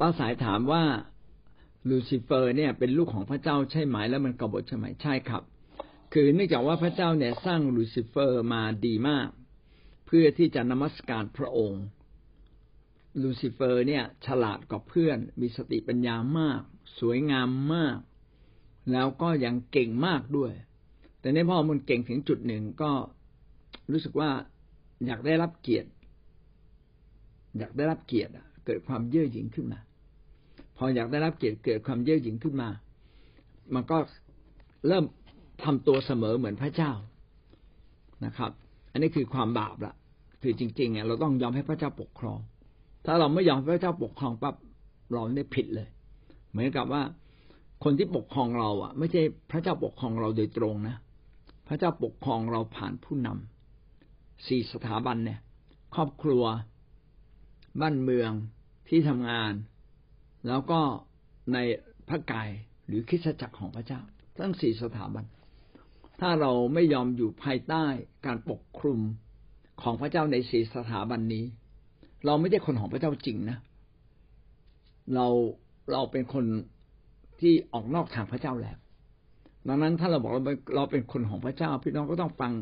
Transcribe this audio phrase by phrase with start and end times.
[0.00, 0.84] ป้าสายถามว่า
[1.88, 5.42] ลูซิเฟอร์เนี่ยเป็นลูกของพระเจ้าใช่ไหมแล้วมันกบฏใช่ไหมใช่ครับ
[6.12, 9.28] คือเนื่องจากว่าพระเจ้าเนี่ยสร้างลูซิเฟอร์มาดีมาก
[10.06, 11.82] เพื่อที่จะนมัสการพระองค์
[13.22, 16.62] ลูซิเฟอร์เนี่ยฉลาดกว่าเพื่อน มีสติปัญญามาก
[16.98, 17.98] สวยงามมาก
[18.92, 20.52] แล้วก็ยังเก่งมากด้วย
[21.20, 22.92] แต่ในพอมันเก่งถึงจุดหนึ่งก็
[23.92, 24.30] รู้สึกว่า
[25.06, 25.90] อยากได้รับเกียรติ
[27.58, 28.32] อยากได้รับเกียรติ
[28.66, 29.80] เกิดความเย่อหยิ่งขึ้นมา
[30.76, 32.68] พออยากได้รับเกียรติเกิดความเย่อหยิ่งขึ้นมา
[33.74, 33.98] มันก็
[34.88, 35.04] เริ่ม
[35.64, 36.92] ทำตัวเสมอเหมือนพระเจ้า
[38.24, 38.50] นะครับ
[38.92, 39.94] อันนี้คือความบาปละ
[40.42, 42.38] คือจริงๆเนี่ยเราต้องยอมให้พระเจ้าปกครอง
[43.04, 44.54] ถ้าเราไม่ยอมให้พระเจ้าปกครองปั๊บ
[45.12, 45.88] เราเนี่ยผิดเลย
[46.50, 47.02] เหมือนกับว่า
[47.84, 50.96] คนที่ปกครองเราอะ ไม่ใช่พระเจ้าปกครองเราโดยตรงนะ
[51.68, 55.40] พระเจ้าปกครองเราผ่านผู้นำสี่สถาบันเนี่ย
[55.94, 56.44] ครอบครัว
[57.80, 58.30] บ้านเมือง
[58.88, 59.52] ที่ทำงาน
[60.48, 60.80] แล้วก็
[61.52, 61.58] ใน
[62.08, 62.48] พระกาย
[62.86, 64.00] หรือคิสจักรของพระเจ้า
[64.38, 65.24] ทั้งสี่สถาบัน
[66.20, 67.84] ถ้าเราไม่ยอมอยู่ภายใต้
[68.26, 69.00] การปกคลุม
[69.82, 71.44] ของพระเจ้าในสี่สถาบันนี้
[72.26, 73.58] เราไม่ได้คนของพระเจ้าจริงนะ
[75.14, 75.26] เรา
[75.92, 76.44] เราเป็นคน
[77.40, 78.78] ที่ออกนอกทางพระเจ้าแล้ว
[79.68, 80.42] ดังนั้นถ้าเราบอกเรา
[80.76, 82.52] เราเป็นคนของพระเจ้า พี่น้องก็ต้องฟัง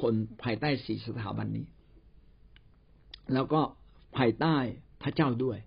[0.00, 1.66] คนภายใต้สี่สถาบันนี้
[3.34, 3.60] แล้วก็
[4.16, 4.56] ภายใต้
[5.02, 5.58] พระเจ้าด้วย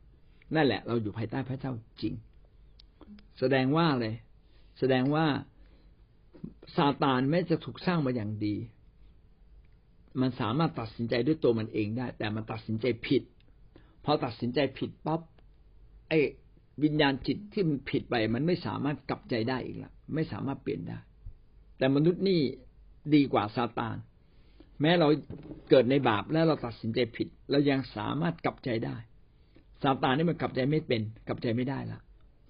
[0.55, 2.13] นั่นแหละ เราอยู่ภายใต้พระเจ้าจริง
[3.39, 4.15] แสดงว่าเลย
[4.79, 5.25] แสดงว่า
[6.75, 8.55] ซาตานแม้จะถูกสร้างมาอย่างดี
[10.21, 13.23] มันสามารถตัดสินใจด้วยตัวมันเองได้ แต่มันตัดสินใจผิด
[14.05, 15.21] พอตัดสินใจผิดปั๊บ
[16.09, 16.19] ไอ้
[16.83, 20.97] วิญญาณจิตที่มันผิดไปมันไม่สามารถกลับใจได้อีกละไม่สามารถเปลี่ยนได้
[21.77, 22.39] แต่มนุษย์นี่
[23.13, 23.95] ดีกว่าซาตาน
[24.81, 25.07] แม้เรา
[25.69, 28.95] เกิดในบาปแล้วเราตัดสินใจผิดเรายังสามารถกลับใจได้
[29.85, 31.99] ซาตานนี่มันกลับใจไม่เป็น กลับใจไม่ได้ละ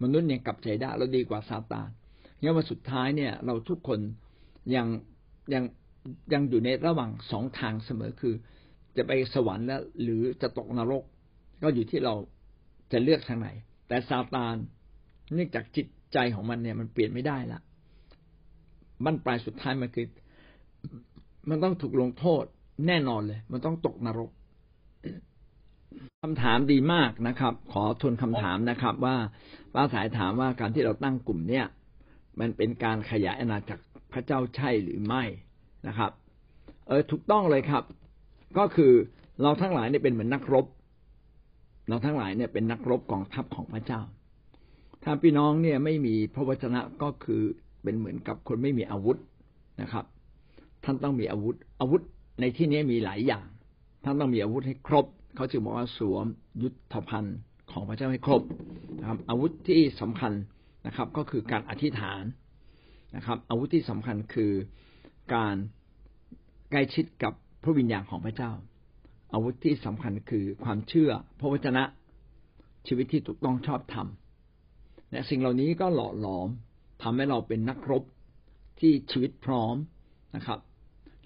[0.03, 1.87] มนุษย์เนี่ยกลับใจได้เราดีกว่าซาตาน
[2.39, 3.99] เนี่ยว่าสุดท้ายเนี่ย เราทุกคน
[4.75, 4.87] ยัง
[5.53, 5.63] ยัง
[6.33, 8.33] ยังอยู่ในระหว่างสองทางเสมอคือ
[8.97, 11.03] จะไปสวรรค์แล้ว หรือจะตกนรก
[11.63, 12.13] ก็อยู่ที่เรา
[12.91, 13.49] จะเลือกทางไหน
[13.87, 14.55] แต่ซาตาน
[15.33, 17.59] เนื่องจากจิตใจของมันเนี่ยมันเปลี่ยนไม่ได้ละ
[19.03, 20.07] บั้นปลายสุดท้ายมันคือ
[21.49, 22.43] มันต้องถูกลงโทษ
[22.87, 24.29] แน่นอนเลย มันต้องตกนรก
[26.23, 29.15] คำถามดีมากนะครับ ขอทวนคำถามนะครับ ว่า
[29.73, 31.65] ป้าสายถามว่าการที่เราตั้งกลุ่มเนี่ย
[32.39, 35.23] มันเป็นการขยายอาณาจักรพระเจ้าใช่หรือไม่
[35.87, 36.11] นะครับ
[36.87, 37.83] เออถูกต้องเลยครับ
[38.57, 38.93] ก็คือ
[39.41, 40.65] เราทั้งหลายเนี่ยเป็นเหมือนนักรบ
[41.89, 44.01] เราทั้งหลายเนี่ยเป็นนักรบกองทัพของพระเจ้า
[45.03, 47.41] ถ้าพี่น้องเนี่ยไม่มีพระวจนะก็คือ
[47.83, 49.17] เป็นเหมือนกับคนไม่มีอาวุธ
[49.81, 50.05] นะครับ
[50.83, 52.01] ท่านต้องมีอาวุธ อาวุธ
[52.39, 53.45] ในที่นี้มีหลายอย่าง
[54.03, 56.25] ท่านต้องมีอาวุธให้ครบ เขาจึงบอกว่าสวม
[56.61, 57.37] ยุทธภัณฑ์
[57.71, 58.41] ของพระเจ้าให้ครบ
[58.99, 60.33] นะครับ อาวุธที่สำคัญ
[60.87, 62.23] นะครับ ก็คือการอธิษฐาน
[63.15, 64.51] นะครับ อาวุธที่สำคัญคือ
[65.35, 65.55] การ
[66.71, 68.51] ใกล้ชิดกับพระวิญญาณของพระเจ้า
[69.33, 71.83] อาวุธที่สำคัญคือความเชื่อพระวจนะ
[72.87, 74.07] ชีวิตที่ถูกต้องชอบธรรม
[75.11, 76.49] และสิ่งเหล่านี้ก็หล่อหลอม
[77.01, 78.03] ทำให้เราเป็นนักรบ
[78.79, 79.75] ที่ชีวิตพร้อม
[80.35, 80.59] นะครับ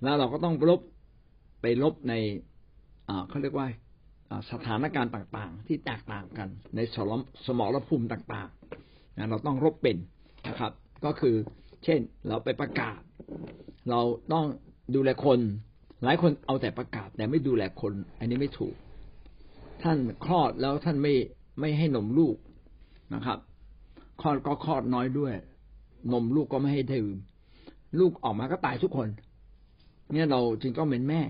[0.03, 0.81] แล้วเราก็ต้องรบ
[1.61, 2.13] ไปรบใน
[3.27, 3.67] เขาเรียกว่า
[4.51, 9.97] สถานการณ์ต่างๆ ที่แตกต่างกัน ในสมสมรภูมิต่างๆเราต้องรบเป็น
[10.47, 10.71] นะครับ
[11.05, 11.35] ก็คือ
[11.83, 12.99] เช่น เราไปประกาศ
[13.89, 14.01] เรา
[14.33, 14.45] ต้อง
[14.95, 15.39] ดูแลคน
[16.03, 18.75] หลายคนเอาแต่ประกาศแต่ไม่ดูแลคน อันนี้ไม่ถูก
[19.83, 21.13] ท่านคลอดแล้วท่านไม่
[21.59, 22.35] ไม่ให้นมลูก
[23.13, 23.39] นะครับ
[24.21, 25.33] คลอดก็คลอดน้อยด้วย
[26.13, 27.15] นมลูกก็ไม่ให้ดื่ม
[27.99, 29.09] ลูกออกมาก็ตายทุกคน
[30.13, 31.21] เนี่ยเราจึงต้องเป็นแม่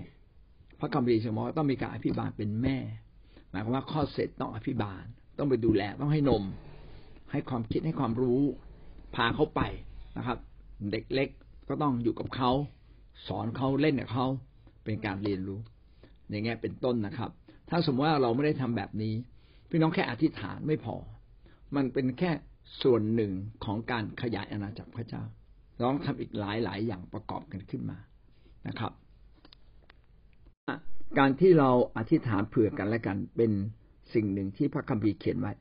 [0.80, 2.78] พระคัมภีร์สมอต้องมีการอภิบาลเป็นแม่
[3.50, 5.04] หมายความว่าข้อเสร็จต้องอภิบาล
[5.38, 6.44] ต้องไปดูแลต้องให้นม
[7.30, 8.42] ให้ความคิดให้ความรู้
[9.14, 9.60] พาเขาไป
[10.16, 10.38] นะครับ
[10.92, 11.28] เด็กเล็ก
[11.68, 12.50] ก็ต้องอยู่กับเขา
[13.26, 14.26] สอนเขาเล่นกับเขา
[14.84, 15.60] เป็นการเรียนรู้
[16.30, 17.30] อย่างเงี้ยเป็นต้นนะครับ
[17.70, 19.14] ถ้าสมมติว่าเราไม่ได้ทำแบบนี้
[19.70, 20.96] พี่น้องแค่อธิษฐานไม่พอ
[21.76, 22.30] มันเป็นแค่
[22.82, 23.32] ส่วนหนึ่ง
[23.64, 25.22] ของการขยายอาณาจักรพระเจ้า
[25.76, 27.98] เราต้องทำอีกหลายหลายอย่างประกอบกันขึ้นมา
[28.68, 28.92] นะครับ
[31.18, 33.52] การที่เราอธิษฐานเผื่อกันและกัน เป็น
[34.14, 35.52] สิ่งหนึ่งที่พระคัมภีร์เขียนไว้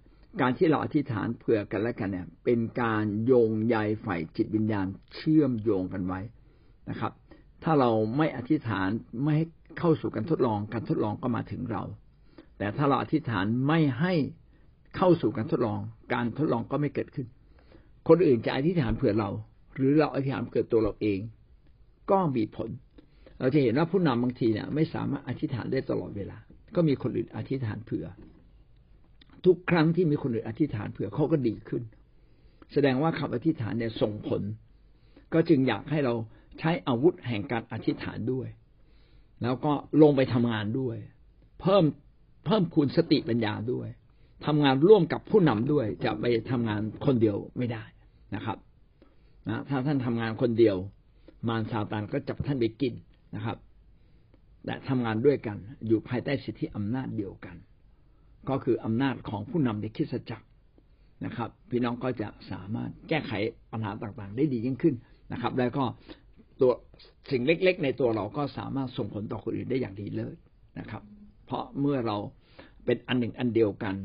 [0.41, 3.75] การที่เราอธิษฐานเผื่อกันและกันเนี่ย เป็นการโยงใย
[4.05, 6.19] ฝ่ายจิตวิญญาณเชื่อมโยงกันไว้
[6.89, 7.11] นะครับ
[7.63, 8.89] ถ้าเราไม่อธิษฐาน
[9.23, 9.45] ไม่ให้
[9.79, 11.83] เข้าสู่การทดลองการทดลองก็มาถึงเรา
[12.57, 14.13] แต่ถ้าเราอธิษฐานไม่ให้
[14.95, 15.79] เข้าสู่การทดลอง
[16.13, 17.27] การทดลองก็ไม่เกิดขึ้น
[18.07, 19.29] คนอื่นจะอธิษฐานเผื่อเรา
[19.75, 21.19] หรือเราอธิษฐานเผื่อตัวเราเอง
[22.11, 22.69] ก็มีผล
[23.39, 26.37] เราจะเห็นว่าผู้นำบางทีเนี่ย ไม่สามารถอธิษฐานได้ตลอดเวลา
[26.75, 28.05] ก็มีคนอื่นอธิษฐานเผื่อ
[29.45, 31.83] ทุกครั้งที่มีคนอื่นอธิษฐานเผื่อเขาก็ดีขึ้น
[32.73, 34.41] แสดงว่าคำอธิษฐานเนี่ยส่งผล
[35.33, 36.13] ก็จึงอยากให้เรา
[36.59, 38.47] ใช้อาวุธแห่งการอธิษฐานด้วย
[39.43, 40.97] แล้วก็ลงไปทำงานด้วย
[41.61, 41.83] เพิ่ม
[42.45, 43.87] เพิ่มคูณสติปัญญาด้วย
[44.45, 47.83] ทำงานร่วมกับผู้นำด้วย จะไปทำงานคนเดียวไม่ได้
[48.35, 48.57] นะครับ
[49.47, 50.77] นะถ้าท่านทำงานคนเดียว
[51.47, 52.93] มารซาตานก็จับท่านไปกิน
[53.35, 53.57] นะครับ
[54.65, 57.55] แต่ทำงานด้วยกัน อยู่ภายใต้สิทธิอำนาจเดียวกัน
[58.49, 60.45] ก็คืออำนาจของผู้นำในคริสตจักร
[61.25, 63.31] นะครับ พี่น้องก็จะสามารถแก้ไข
[63.71, 64.95] ปัญหาต่างๆ ได้ดียิ่งขึ้น
[65.33, 65.83] นะครับ แล้วก็
[66.61, 66.71] ตัว
[67.31, 70.33] สิ่งเล็ก ๆ ในตัวเราก็สามารถส่งผลต่อคนอื่นได้อย่างดีเลย
[70.79, 71.03] นะครับ
[71.45, 72.17] เพราะเมื่อเรา
[72.85, 73.95] เป็นอันหนึ่งอันเดียวกัน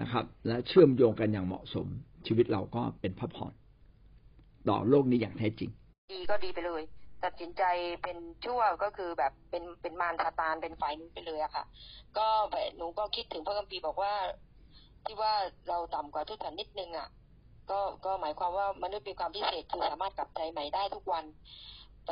[0.00, 1.86] นะครับ และเชื่อมโยงกันอย่างเหมาะสม
[2.26, 3.52] ชีวิตเราก็เป็นพระพร
[4.68, 5.70] ต่อโลกนี้อย่างแท้จริง
[6.12, 6.82] ดีก็ดีไปเลย
[7.24, 7.62] ตัดสินใจ
[8.02, 11.64] เป็นชั่วก็คือแบบเป็นเป็นมารซาตานเป็นฝ่ายนู้นไปเลยอะค่ะ
[12.18, 14.14] ก็แบบหนูก็คิดถึงพระคัมภีร์บอกว่า
[15.06, 15.32] ที่ว่า
[15.68, 17.08] เราต่ำกว่าทุกสันนิดนึงอะ
[17.70, 21.24] ก็ก็หมายความว่ามนุษย์มีความพิเศษคือสามารถกลับใจใหม่ได้ทุกวัน
[22.06, 22.10] ไป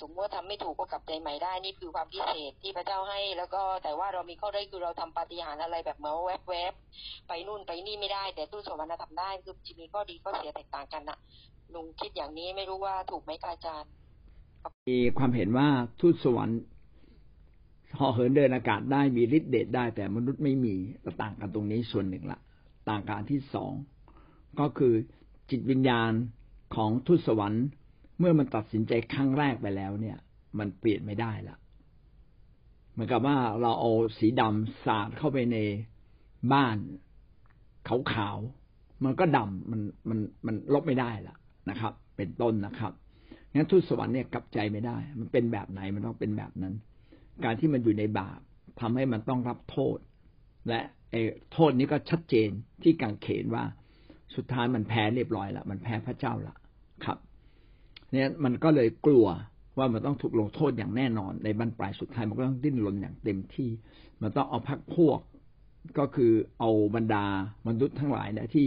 [0.00, 11.18] สมมติว่าทำไม่ถูกก็กลับใจใหม่ได้นี่คือความพิเศษที่พระเจ้าให้ แล้วก็แต่ว่าเรามีข้อได้คือเราทำปาฏิหาริย์อะไรแบบเมือนแวบแวบๆไปนู่นไปนี่ไม่ได้ แต่ตู้สวรรค์ทำได้คือจะมีข้อดีข้อเสียแตกต่างกันอะ
[11.74, 13.92] ลุงคิดอย่างนี้ไม่รู้ว่าถูกไหมอาจารย์
[14.88, 15.68] มีความเห็นว่า
[16.00, 16.60] ทูตสวรรค์
[17.98, 20.74] ห่อเหินเดินอากาศได้มีฤทธิ์เดชได้ แต่มนุษย์ไม่มี
[21.22, 22.40] ต่างกันตรงนี้ส่วนหนึ่งละ
[22.88, 23.72] ต่างกันที่สอง
[24.60, 24.94] ก็คือ
[25.50, 26.12] จิตวิญญาณ
[26.74, 27.64] ของทูตสวรรค์
[28.18, 30.18] เมื่อมันตัดสินใจครั้งแรกไปแล้วเนี่ย
[30.58, 31.56] มันเปลี่ยนไม่ได้ละ
[32.92, 35.58] เหมือนกับว่าเราเอาสีดำสาดเข้าไปใน
[36.52, 36.76] บ้าน
[37.88, 41.36] ขาวๆมันก็ดำมันมันมันลบไม่ได้ละ
[41.70, 42.92] นะครับ เป็นต้นนะครับ
[43.54, 46.74] งั้นทูตสวรรค์เนี่ยกลับใจไม่ได้ มันเป็นแบบไหนมันต้องเป็นแบบนั้น
[47.44, 48.40] การที่มันอยู่ในบาป
[48.80, 49.98] ทำให้มันต้องรับโทษ
[50.68, 50.80] และ
[51.52, 52.50] โทษนี้ก็ชัดเจน
[52.82, 53.64] ที่กางเขนว่า
[54.36, 56.56] สุดท้ายมันแพ้เรียบร้อยละมันแพ้พระเจ้าละ
[57.04, 57.18] ครับ
[58.12, 59.26] เนี่ยมันก็เลยกลัว
[59.78, 63.70] ว่ามันต้องถูกลงโทษอย่างแน่นอน ในบรรปลายสุดท้ายมันก็ต้องดิ้นรนอย่างเต็มที่
[64.22, 65.20] มันต้องเอาพักพวก
[65.98, 67.24] ก็คือเอาบรรดา
[67.66, 68.66] มนุษย์ทั้งหลายเนี่ยที่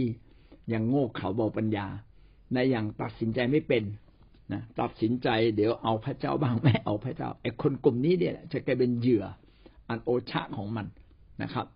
[0.72, 1.86] ยังโง่เขลาเบาปัญญา
[2.52, 3.82] ในอย่างตัดสินใจไม่เป็น
[4.52, 9.24] นะตัดสินใจเดี๋ยวเอาพระเจ้าบ้างไม่เอาพระเจ้าไอ้คนกลุ่มนี้เนี่ยจะกลายเป็นเหยื่อ
[9.88, 10.86] อันโอชะของมัน
[11.42, 11.66] นะครับ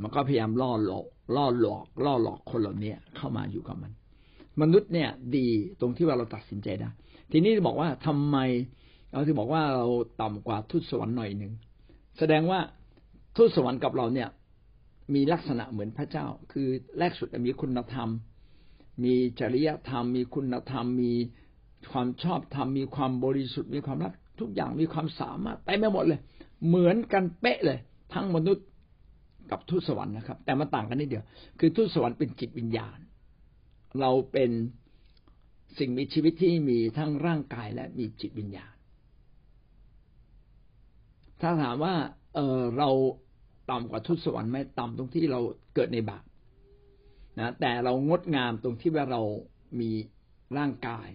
[0.00, 1.06] มันก็พยายามล่อหลอก
[1.36, 3.92] ล่อหลอก ล่อหลอกคนเหล่านี้เข้ามาอยู่กับมัน
[4.60, 5.46] มนุษย์เนี่ย ดี
[5.80, 6.90] ตรงที่ว่าเราตัดสินใจได้
[7.32, 8.36] ทีนี้บอกว่าทำไม
[9.12, 9.86] เราถึงบอกว่าเรา
[10.22, 11.52] ต่ำกว่าทูตสวรรค์หน่อยหนึ่ง
[12.18, 12.60] แสดงว่า
[13.36, 14.28] ทูตสวรรค์กับเราเนี่ย
[15.14, 16.68] มีลักษณะเหมือนพระเจ้า คือ
[16.98, 18.08] แรกสุดมีคุณธรรม
[19.04, 21.12] มีจริยธรรม มีคุณธรรม มี
[21.92, 26.20] ความชอบธรรมมีความบริสุทธิ์มีความรักทุกอย่างมีความสามารถไปไม่หมดเลย
[26.66, 27.78] เหมือนกันเป๊ะเลย
[28.14, 28.66] ทั้งมนุษย์
[29.50, 31.24] กับทูตสวรรค์นะครับ แต่มันต่างกันนิดเดียว
[31.58, 32.98] คือทูตสวรรค์เป็นจิตวิญญาณ
[34.00, 34.50] เราเป็น
[35.78, 38.74] สิ่งมีชีวิตที่มีทั้งร่างกายและมีจิตวิญญาณ
[41.40, 41.94] ถ้าถามว่า
[42.34, 42.90] เออเรา
[43.70, 45.40] ต่ำกว่าทูตสวรรค์ไหมต่ำตรงที่เรา
[45.74, 46.24] เกิดในบาป
[47.40, 49.22] นะแต่เรางดงามตรงที่ว่าเรา
[49.80, 49.90] มี
[50.58, 51.08] ร่างกาย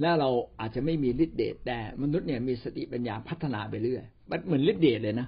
[0.00, 5.26] และเราอาจจะไม่มีฤทธิ์เดชแต่มนุษย์เนี่ยมีสติปัญญาพัฒนาไปเรื่อยมันเหมือนฤทธิ์เดชเลยนะ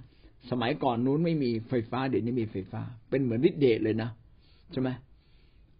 [0.50, 4.10] สมัยก่อนนู้นไม่มีไฟฟ้าเดี๋ยวนี้มีไฟฟ้า เป็นเหมือนฤทธิ์เดชเลยนะ
[4.72, 4.88] ใช่ไหม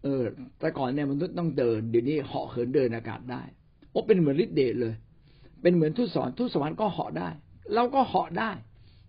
[0.02, 0.22] เออ
[0.58, 3.42] แต่ก่อนเนี่ยมนุษย์ต้องเดินเดี๋ยวนี้เหาะเหินเดินอากาศได้
[3.90, 4.94] โอ้เป็นเหมือนฤทธิ์เดชเลย
[5.62, 7.28] เป็นเหมือนทุตสวรรค์ทุตสวรรค์ก็เหาะได้
[7.74, 8.50] เราก็เหาะได้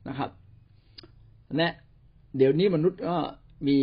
[0.08, 0.30] นะครับ
[1.56, 1.70] และ
[2.38, 3.16] เดี๋ยวนี้มนุษย์ก็
[3.68, 3.78] มี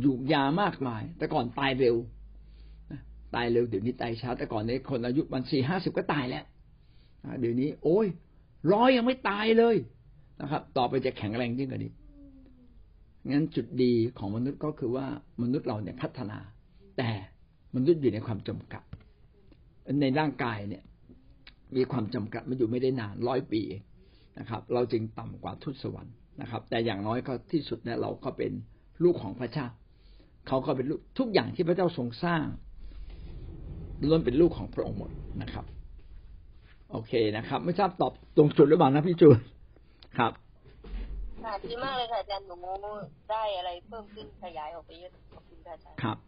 [0.00, 1.96] อยู่ยามากมาย แต่ก่อนตายเร็ว
[3.34, 6.44] ตายเร็วเดี๋ยวนี้ตายช้าแต่ก่อนนี้คนอายุมันสี่ห้าสิบก็ตายแล้ว
[7.40, 8.06] เดี๋ยวนี้ โอ้ย
[8.72, 9.76] ร้อยยังไม่ตายเลย
[10.40, 11.92] นะครับ ต่อไปจะแข็งแรงยิ่งกว่านี้
[13.30, 15.06] งั้นจุดดีของมนุษย์ก็คือว่า
[15.42, 16.38] มนุษย์เราเนี่ยพัฒนา
[16.98, 17.10] แต่
[17.74, 18.82] มนุษย์อยู่ในความจำกัด
[20.00, 20.82] ในร่างกายเนี่ย
[21.76, 23.62] มีความจำกัดมันอยู่ไม่ได้นานร้อยปี
[24.38, 28.52] นะครับ เราจึงต่ำกว่าทุตสวรรค์นะครับ แต่อย่างน้อยก็ที่สุดเนี่ยเราก็เป็น
[29.04, 29.66] ลูกของพระเจ้า
[30.48, 32.44] เขาก็เป็นลูกทุกอย่างที่พระเจ้าทรงสร้าง
[34.08, 35.10] ล้วนเป็นลูกของพระองค์หมด
[35.42, 35.64] นะครับ
[36.92, 39.38] โอเคนะครับ ไม่ทราบตอบตรงจุดหรือเปล่านะพี่จูน
[40.18, 40.32] ครับ
[41.44, 42.56] ค่ะดีมากเลยค่ะอาจารย์หนู
[43.30, 46.18] ได้อะไรเพิ่มขึ้นขยายออกไปเยอะขอบคุณค่ะอาจารย์ครับ